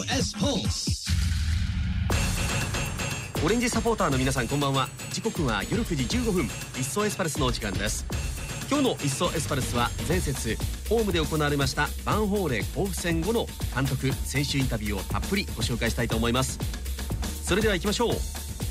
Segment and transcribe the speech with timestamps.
[0.00, 1.10] SOS Pulse.
[3.44, 4.88] オレンジサポーターの皆さんこんばんは。
[5.12, 6.48] 時刻は夜9時15分。
[6.78, 8.06] 一層エスパルスのお時間です。
[8.70, 10.56] 今日の一層エスパルスは前節
[10.88, 16.58] ホームで行われましたバンホーレ甲府戦後の監督選手インタビューをたっぷりご紹介したいと思います。
[17.44, 18.14] それでは行きましょう。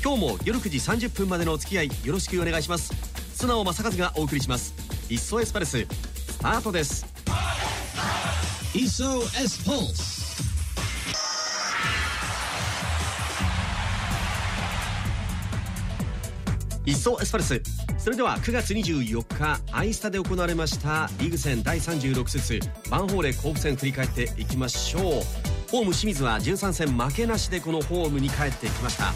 [0.02, 2.92] 今日も夜9時30分までのお付き合いよろしくお願いします。
[3.36, 4.74] 素直正和がお送りします。
[5.08, 7.06] 一層エスパルススタートです。
[8.72, 10.09] SOS Pulse
[16.90, 17.62] 一層エスパルス。
[17.98, 22.58] それでは9月24日アイスタで行われましたリーグ戦第36節
[22.90, 25.02] バンホーレ甲府戦振り返っていきましょう。
[25.70, 29.12] ホーム清水は13戦負けなしでこのホームに帰ってきました。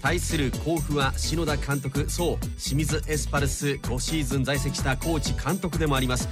[0.00, 6.28] 対する甲府は篠田監督そう清水エスパルス5シーズン在籍したコーチ監督でもあります。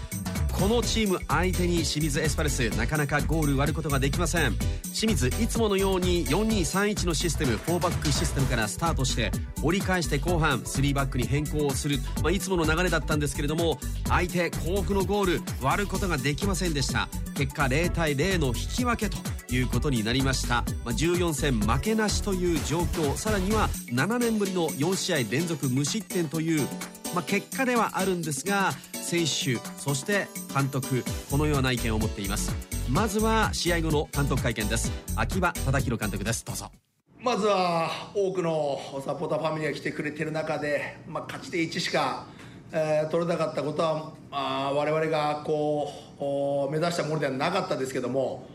[0.58, 4.56] このチーム相手に清水エスパルスなかなかゴール割ることができません。
[4.94, 17.08] 清水いつものように4231のシステム4バックシステムからスタートして折り返して後半3バックに変更をする、まあ、いつもの流れだったんですけれども相手甲府のゴール割ることができませんでした。
[17.34, 19.18] 結果0対0の引き分けと
[19.52, 23.16] いうことになりました、まあ、14戦負けなしという状況。
[23.16, 26.66] さらには7年ぶりの4試合連続無失点という
[27.14, 32.52] まあ、結果ではあるんですが選手そして監督このような意見を持っています。
[32.90, 34.90] まずは試合後の監督会見です。
[35.14, 36.44] 秋葉忠弘監督です。
[36.44, 36.72] どうぞ。
[37.20, 42.26] まずは多くのサポーターファミリーが来てくれてる中で、まあ、勝ち点1しか、
[42.72, 48.46] えー、取れなかったことは、まあ、我々がこう目指したものではなかったですけども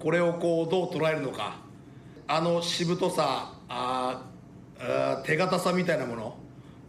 [0.00, 1.58] これをこうどう捉えるのか。
[2.26, 4.22] あのしぶとさあ
[4.78, 6.29] あ手堅さみたいなもの。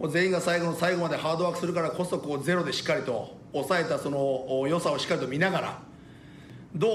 [0.02, 5.80] もう全員が最後の最後までハードワークするからこそこうゼロでしっかりと抑えたその良さをしっかりと見ながら
[6.74, 6.92] どう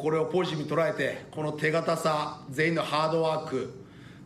[0.00, 3.74] これをポジティブに捉えてこの手堅さ全員のハードワーク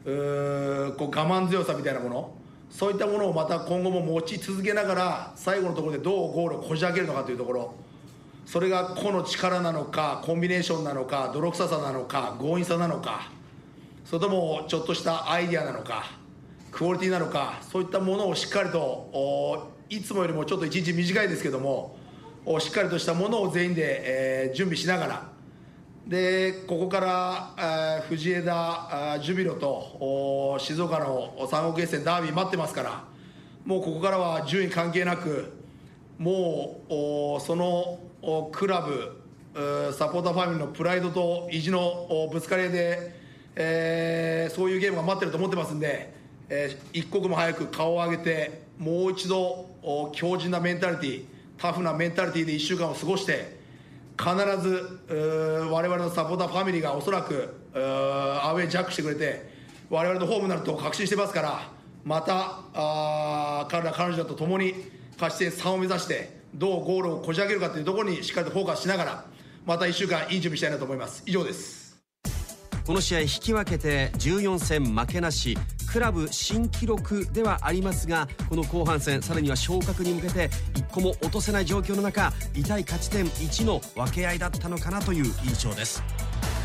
[0.04, 2.34] うこう我慢強さみたいなもの
[2.70, 7.74] そういったものをまた今後も持ち続けながら最後のところでどうゴールをこじ開けるのかというところ
[8.44, 13.28] それが個の力なのかコンビネーションなのか泥臭さなのか強引さなのか
[14.04, 16.25] それともちょっとしたアイデアなのか
[16.76, 21.96] クオリティなのかそういったものをしっかりといつもよりもちょっと一日短いですけども
[22.60, 25.32] しっかりとしたものを全員で、えー、準備しながら
[26.06, 33.04] でここから、えー、藤枝ジュビロと静岡の三国決戦ダービー待ってますから
[33.64, 35.54] もうここからは順位関係なく
[36.18, 38.00] もうその
[38.52, 43.14] クラブサポーターファミリーのプライドと意地のぶつかり合いで、
[43.54, 46.15] えー、そういうゲームが待ってると思ってますんで
[46.48, 49.68] えー、一刻も早く顔を上げてもう一度
[50.12, 51.24] 強靭なメンタリティ
[51.58, 53.56] タフなメンタリティで1週間を過ごして
[54.18, 55.00] 必ず
[55.70, 59.50] 我々のサポーターファミリーがおそらくアウェージャックしてくれて
[59.90, 61.70] 我々のホームになると確信してますから
[62.04, 64.74] またあ彼ら彼女と共に
[65.18, 69.24] 勝ち点3を目指してどうゴールをこじ開けるかというところにしっかりとフォーカスしながら
[69.66, 71.22] また1週間いい準備したいなと思います。
[71.26, 71.85] 以上です。
[72.86, 75.58] この試合引き分けて14戦負けなし
[75.90, 86.02] クラブ新記録ではありますがこの後半戦さらには昇格に向けて一個も落とせない状況の中痛い勝ち点1の分け合いだったのかなという印象です。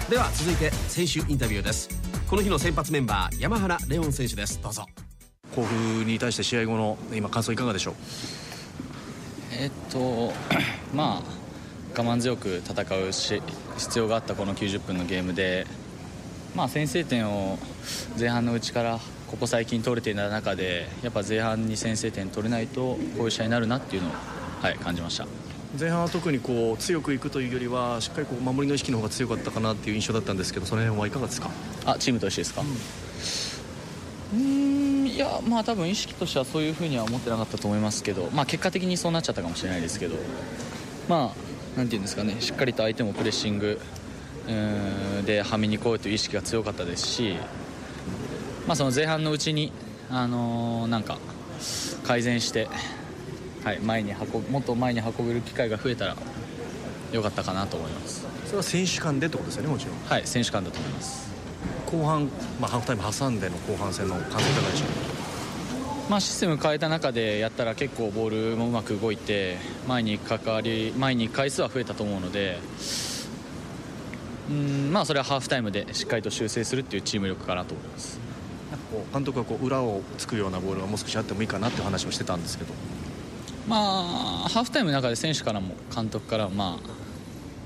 [0.09, 1.89] では続いて選手インタビューです。
[2.29, 4.61] この日の先発メンバー山原レオン選手です。
[4.61, 4.85] どうぞ。
[5.55, 7.95] 甲府に対して試合後の今感想いかがでしょう？
[9.53, 10.33] えっと
[10.93, 13.41] まあ我慢強く戦うし
[13.77, 15.65] 必要があったこの90分のゲームで
[16.55, 17.57] まあ、先制点を
[18.19, 24.11] 前半のうちからここ最近取れていた中でやっぱ前半に先制点取れないとこういう試合になるなっていうのを、
[24.61, 25.25] はい、感じました。
[25.79, 31.49] 前半は特にこう強くいくというよりはしっかりこう守りの意識の方が強かったかなっていう印象だったんですけどその辺はいかがですか？
[31.85, 32.61] あチームとしてですか？
[34.33, 40.15] うんいやまあ多分意識としてはそういうふうには思ってなかったと思いますけど、まあ、結果的にそうなっちゃったかもしれないですけど
[41.07, 43.79] まあなんていうんですかねしっかりと相手もプレッシング
[45.25, 47.35] ではみに来いという意識が強かったですし、
[48.67, 49.71] まあ、その前半のうちに、
[50.09, 51.17] あのー、なんか
[52.03, 52.67] 改善して、
[53.63, 56.15] はい、前に運もっと前に運べる機会が増えたら
[57.11, 58.25] よかったかなと思います。
[58.45, 59.95] それは選手間でってことですよねもちろん。
[59.99, 61.31] はい選手間だと思います。
[61.85, 62.29] 後半、
[62.59, 65.21] まあ、ハーフタイム挟んでの後半戦の感想いかがでしょう
[66.09, 69.57] まあ、システム変えた中でやったら結構ボールもうまく動いて
[69.87, 72.59] 前に関わり前に回数は増えたと思うので
[74.51, 78.19] うんまあそれはハーフタイムでしっかりと修正するっていうチーム力かなと思います。
[79.13, 82.73] 監督はこう裏をつくようなボールがもう少しあってもいいかなって話をしてたんですけど。
[83.67, 86.79] まあハーフタイムの中で選手からも監督からもま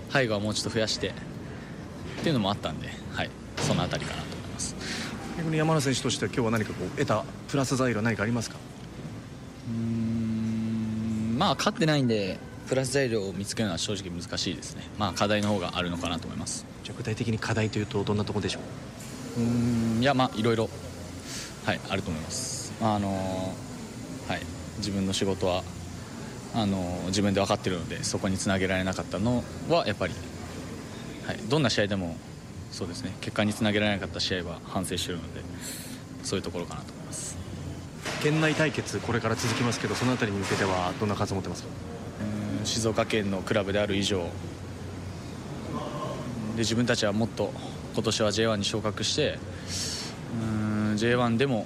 [0.10, 1.14] あ背後はもうちょっと増やしてっ
[2.22, 4.76] ていうのもあったんで、はい、その辺りかなと思います。
[5.38, 8.58] 逆に山田選手としては今日は何かこう得たプラス材料何かありますか？
[9.70, 14.84] うんまあ勝ってないんでプラス材料を見つけるのは正直難しいですね。
[14.98, 16.66] まあ課題の方があるのかなと思います。
[16.84, 18.60] じゃあ具体的に課題というとどんなところでしょ
[19.38, 19.42] う？
[19.42, 20.70] うんいやまあいろいろ
[21.66, 22.74] はいあると思います。
[22.82, 23.54] あの
[24.28, 24.42] はい
[24.78, 25.64] 自分の仕事は
[26.54, 30.14] あの自分で分かってるのでそこにつなげられなかったのはやっぱり、
[31.28, 32.16] はい、どんな試合でも
[32.72, 35.42] そうですね結果につなげられなかった試合は反省してるので
[36.24, 37.38] そういうところかなと思います。
[38.24, 41.70] 県内対決これから続きますけどその辺りに向けてはどんな感想を持ってますか？
[42.66, 44.24] 静岡県のクラブである以上
[46.56, 47.54] で自分たちはもっと
[47.94, 49.38] 今年は J1 に昇格して
[50.42, 51.66] うん J1 でも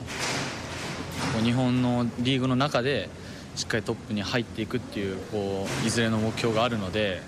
[1.43, 3.09] 日本のリーグの中で
[3.55, 7.21] しっかりトップに入っていくっていうこういずれの目標があるので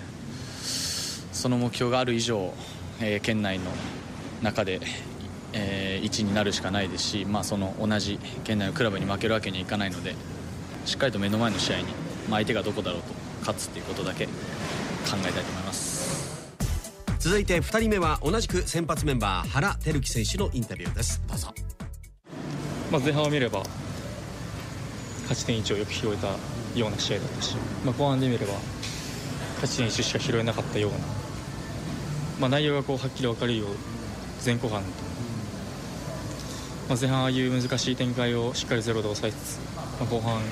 [1.32, 2.52] その目標がある以上、
[3.00, 3.70] えー、県内の
[4.42, 4.80] 中で、
[5.52, 10.14] えー、1位になるしかないですし、まあ、その同じ県内のクラブに負けるわけにはいかないので
[10.84, 11.94] しっかりと目の前の試合に、まあ、
[12.38, 14.30] 相手がどこだろうと勝つっていうことだけ考
[15.18, 16.02] えたいと思います。
[17.18, 21.22] 続いて2人目は同じく先発メンバー原輝樹選手のインタビューです。
[21.28, 21.54] どうぞ、
[22.90, 23.62] まあ、前半を見れば
[25.22, 26.28] 勝ち点1をよく拾えた
[26.78, 27.54] ような試合だったし、
[27.84, 28.54] まあ、後半で見れば
[29.60, 30.98] 勝ち点1しか拾えなかったような、
[32.40, 33.68] まあ、内容がこうはっきり分かるよう
[34.44, 34.82] 前後半
[36.88, 40.42] まあ、前半ああいう難しい展開をしっかりゼロで抑えつつ、まあ、後半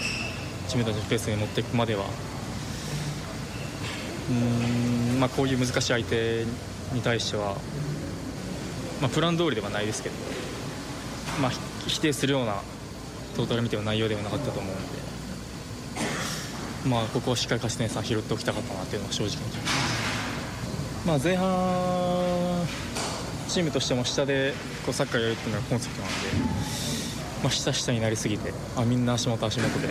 [0.65, 2.05] 自分たちのペースに持っていくまでは
[5.19, 6.45] まあ、こういう難しい相手
[6.93, 7.57] に対しては、
[9.01, 10.15] まあ、プラン通りではないですけど、
[11.43, 11.51] まあ、
[11.87, 12.63] 否定するような
[13.37, 14.99] トータル見ての内容ではなかったと思うので、
[16.87, 20.01] まあ、ここをしっかり勝ち点3拾っておきたかったなというのが正直な気持ち
[21.07, 22.67] まあ、前半、
[23.49, 24.53] チームとしても下で
[24.85, 26.17] こうサッカーやるっていうのがコンセプトなんで、
[27.43, 29.89] まあ、下下になりすぎてあみんな足元足元で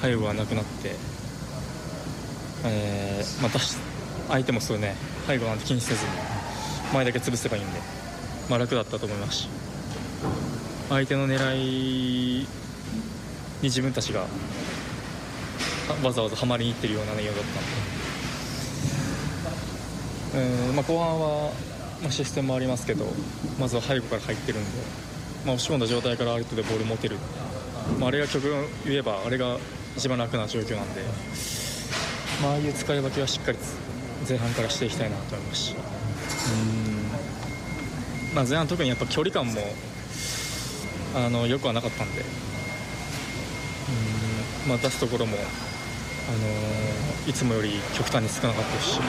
[0.00, 0.94] 背後がなくなって、
[2.64, 3.50] えーまあ、
[4.32, 4.96] 相手もそうね
[5.26, 6.10] 背後なんて気にせずに
[6.92, 7.80] 前だけ潰せばいいんで、
[8.48, 9.48] まあ、楽だったと思いますし
[10.88, 12.46] 相手の狙いに
[13.62, 14.26] 自分たちが
[16.02, 17.42] わざわざはまりにいってるような内容だっ
[20.32, 21.52] たので、うんまあ、後半は、
[22.02, 23.06] まあ、システムもありますけど
[23.58, 24.70] まずは背後から入ってるんで、
[25.44, 27.16] まあ、押し込んだ状態からある程度ボール持てる、
[27.98, 29.58] まあ、あれが極論言えばあれが
[29.96, 31.02] 一番楽な状況なんで、
[32.44, 33.58] まあ、あいう使い分けはしっかり
[34.28, 35.74] 前半からしていきたいなと思いますし。
[35.74, 35.78] う
[38.32, 39.54] ん、まあ、前半特にやっぱ距離感も
[41.16, 42.20] あのよくはなかったんで。
[42.20, 42.24] う
[44.66, 45.40] ん、まあ、出すところも、あ
[46.32, 49.00] のー、いつもより極端に少なかったし。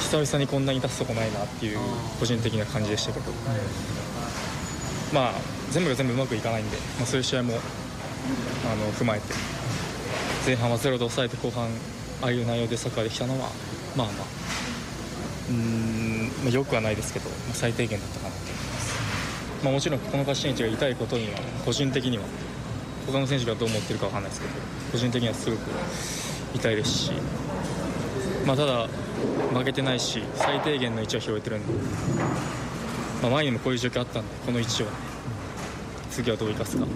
[0.00, 1.78] 久々にこんなに出すとこないなっていう
[2.18, 3.30] 個人的な感じでしたけど、
[5.12, 5.34] まあ
[5.72, 7.56] 全部が全部うまくいかないんで、まあ、そういう試合もあ
[8.76, 9.55] の踏まえて。
[10.46, 11.66] 前半はゼロで抑えて後半
[12.22, 13.50] ああいう内容でサッカーできたのは
[13.96, 14.26] まあまあ
[15.50, 22.24] うん、まあ、よくはないですけど、まあ、最低限だったかなと思います、まあ、もちろんこの勝ち点1が痛いことには個人的には
[23.08, 24.52] 他の選手がどう思ってるか分かんないですけど
[24.92, 25.60] 個人的にはすごく
[26.54, 27.12] 痛いですし、
[28.46, 28.88] まあ、ただ
[29.52, 31.72] 負けてないし最低限の位置は拾えてるんで、
[33.20, 34.92] まあ、前にもこういう状況あったんでこの位置を、ね、
[36.12, 36.86] 次はどう生かすかっ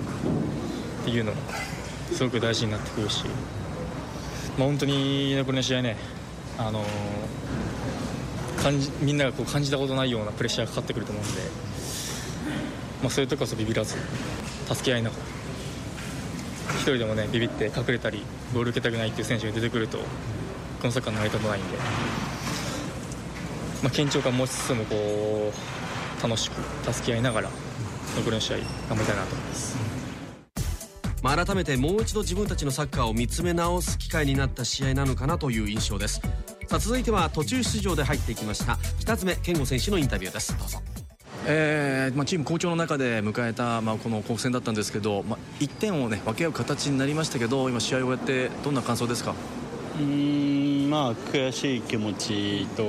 [1.05, 1.43] ていうのも
[2.13, 3.25] すごく大事になってくるし、
[4.59, 5.97] まあ、本当に残りの試合ね、
[6.59, 6.85] あの、
[8.63, 11.41] 感じみんながこう感じたことないようなプレッシャーがかかってくると思うんで、
[13.03, 13.97] まあ、そういうとここそビビらず
[14.69, 15.23] 助け合いながら
[16.77, 20.05] 1人でもねビビって隠れたりボール受けたくないっていう選手が出てくるとこ
[20.85, 21.77] のサッカーの成り立たないんで、
[23.83, 27.51] まあ、緊張感持ちつつもこう楽しく助け合いながら
[28.17, 29.90] 残りの試合頑張りたいなと思います。
[31.23, 36.21] まあ、改めてもう一度自分たちのサッカーを見つめ直す機会になった試合なのかなという印象です。
[36.67, 40.57] さあ続いては途中出場で入ってきました北爪健吾選手のインタビューです。
[40.57, 40.79] どうぞ。
[41.47, 49.35] えーまあ、チーム好調の中で迎えた、まあ、この国戦だったんですけど、まあ、1点を、ね、分け合う形になりましたけど今、試合をやってどんな感想ですか？
[49.99, 52.85] うんまあ悔しい気持ちと、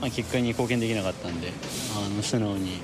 [0.00, 1.52] まあ、結果に貢献できなかったんで
[1.96, 2.80] あの素直に、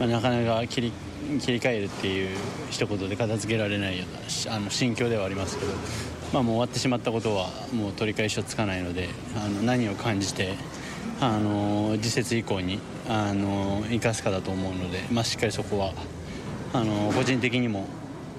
[0.00, 0.92] まあ、なかなか切り
[1.38, 2.36] 切り替えるっていう
[2.70, 5.72] 一言で片付けられないようなあの心境ではありますけど、
[6.32, 10.54] まあ、もう終わってしまったことはもう取り返しはつかないのであの何を感じて
[11.20, 15.92] あの次節以降にあの生かすかだと思うので、まあ、しっかりそこは
[16.72, 17.86] あの個人的にも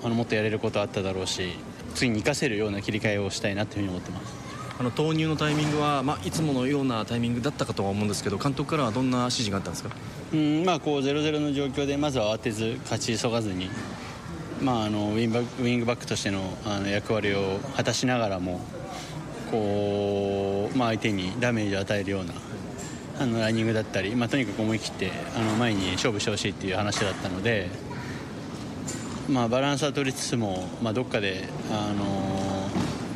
[0.04, 1.54] あのもっとやれることあっただろうし
[1.94, 4.41] 次に生かせるような切り替えをしたいなというふうに思ってます。
[4.82, 9.92] あの投入のタイミングは、まあ、いつものようなタイミングだったかとは思うんですけど監督からはどんな指示があったんですか？
[10.34, 13.70] うんまあ、こう0-0の状況でまずは慌てず勝ち急がずに、
[14.60, 18.60] まあ、あのウィンバウィングバックとしてのあの役割を果たしながらも
[19.52, 22.34] こう、まあ、相手にダメージを与えるような
[23.20, 27.70] あのランニングだったり、まあ、とにかく思い切ってあの前に勝負してほしいっていう話だったので、
[29.30, 32.51] まあ、バランスは取りつつも、まあ、どっかで、あの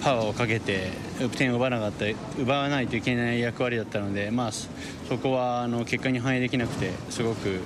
[0.05, 0.91] パワーをかけて
[1.35, 2.05] 点を奪わなかった
[2.39, 4.67] 奪わないといけない役割だったので、まあ、そ
[5.19, 7.61] こはあの結果に反映できなくてすごく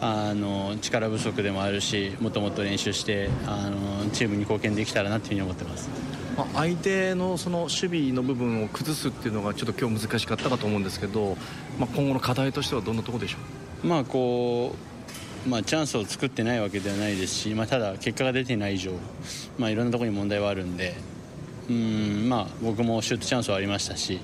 [0.00, 5.88] あの力不足でもあるしもっともっと練習してあのチームに貢献できたらなというふうに思ってます。
[6.36, 11.36] まあ、相手のその守備の部分を崩すっていうのがちょっと今日難しかったかと思うんですけど、
[11.78, 13.38] まあ、今後の課題としてはどんなところでしょ
[13.84, 14.74] う、まあこ
[15.46, 18.90] うまあ、チャンスを作ってないわけではないですし、まあ、ただ結果が出ていない以上、
[19.58, 20.96] まあ、いろんなところに問題はあるんで
[21.68, 24.20] うんまあ、僕もシュートチャンスはありましたし、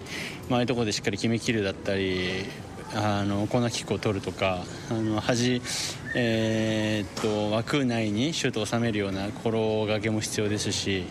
[0.48, 2.44] まああいうところでしっかり決めきるだったり
[2.94, 5.62] あのコーナーキックを取るとかあの端、
[6.14, 11.04] えー、っと枠内にシュートを収めるような心がけも必要ですし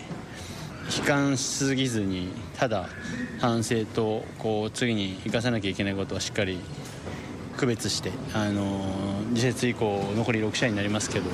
[0.99, 2.89] 悲観しすぎずにただ
[3.39, 6.59] 反省とこう次に生かさなきゃいけないことはしっかり
[7.55, 8.83] 区別してあの
[9.33, 11.29] 次節以降残り6試合になりますけど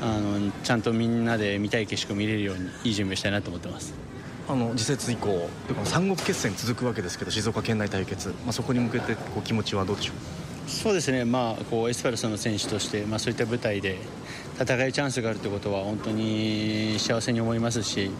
[0.00, 3.94] あのちゃんとみんなで見たい景色を見れるようにいい準備をしたいなと思ってます。
[4.48, 5.48] あの次節以降
[5.84, 10.70] 三国決戦続くわけですけど静岡県内対決、まあ、そこに向けてこう気持ちはどうでしょう？
[10.70, 13.98] そうですね、まあ、こうエスパルスの選手として、まあ、そういった舞台で
[14.58, 18.10] 戦いチャンスがあるということは本当に幸せに思いますし、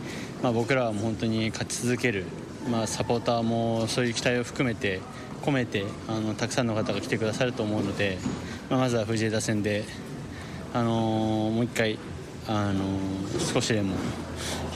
[0.43, 2.25] まあ、僕らはもう本当に勝ち続ける、
[2.71, 5.01] まあ、サポーターもそういう期待を含めて
[5.41, 8.19] 込めてあのたくさんの方が来てくださると思うので、
[8.69, 9.85] まあ、まずは藤枝戦で、
[10.75, 11.99] あのー、もう一回、
[12.47, 13.95] あのー、少しでも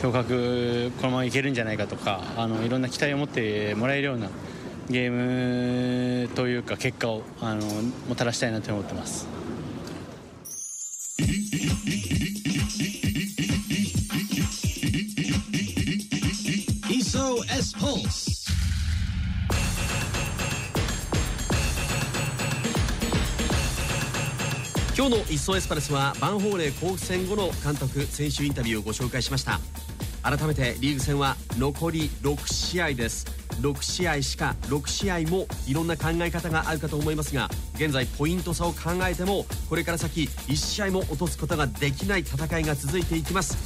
[0.00, 4.28] 昇格このままいけるんじゃないかとかあのいろんな期待を持ってもらえるような
[4.90, 7.64] ゲームというか結果をあの
[8.08, 9.28] もたらしたいなと思ってます。
[25.02, 29.59] 今日の「イッソエスパルス」はバンホーレ甲府戦後の監督選手インタビューをご紹介しました。
[30.23, 33.26] 改めてリーグ戦は残り6試合です。
[33.61, 43.59] 6試合しか6試合もいろんな考え方があるかと思いますが現在ポイント差を考えてもこれから先1試合も落とすことができない戦いが続いていきます。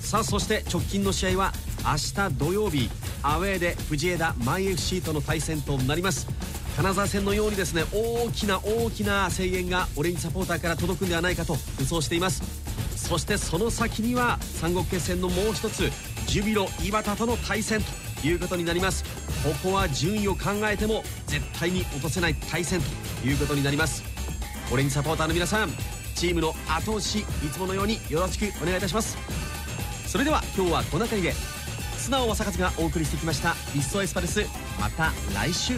[0.00, 1.52] さあそして直近の試合は
[1.84, 2.88] 明日土曜日
[3.22, 6.26] アウェーで藤枝マイ FC との対戦となります。
[6.80, 12.42] 金沢戦のようにですね大きな大きな声援がオレンジサポーターから届くんではないかと予想しています。
[12.96, 15.90] そしてその先には三国決戦のもう一つ
[16.26, 17.82] ジュビロ磐田との対戦
[18.22, 19.04] ということになります。
[19.44, 22.80] ここは順位を考えても絶対に落とせない対戦
[23.20, 24.02] ということになります。
[24.72, 25.70] オレンジサポーターの皆さん
[26.14, 29.18] チームの後押しいつものようによろしくお願いいたします。
[30.06, 31.34] それでは今日はこの辺りで
[31.98, 34.46] 素直正和がお送りしてきました「ビッソエスパルス」
[34.80, 35.74] また来週。